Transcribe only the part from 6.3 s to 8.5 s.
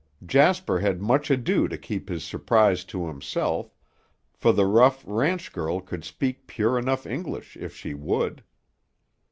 pure enough English if she would.